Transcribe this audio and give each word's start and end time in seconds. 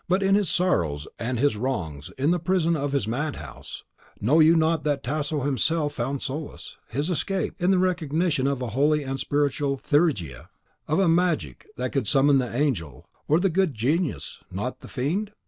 "But 0.09 0.23
in 0.23 0.33
his 0.33 0.49
sorrows 0.49 1.07
and 1.19 1.37
his 1.37 1.55
wrongs, 1.55 2.09
in 2.17 2.31
the 2.31 2.39
prison 2.39 2.75
of 2.75 2.91
his 2.91 3.07
madhouse, 3.07 3.83
know 4.19 4.39
you 4.39 4.55
not 4.55 4.83
that 4.83 5.03
Tasso 5.03 5.41
himself 5.41 5.93
found 5.93 6.21
his 6.21 6.25
solace, 6.25 6.77
his 6.87 7.11
escape, 7.11 7.53
in 7.61 7.69
the 7.69 7.77
recognition 7.77 8.47
of 8.47 8.63
a 8.63 8.69
holy 8.69 9.03
and 9.03 9.19
spiritual 9.19 9.77
Theurgia, 9.77 10.49
of 10.87 10.97
a 10.97 11.07
magic 11.07 11.67
that 11.77 11.91
could 11.91 12.07
summon 12.07 12.39
the 12.39 12.51
Angel, 12.51 13.07
or 13.27 13.39
the 13.39 13.51
Good 13.51 13.75
Genius, 13.75 14.39
not 14.49 14.79
the 14.79 14.87
Fiend? 14.87 15.33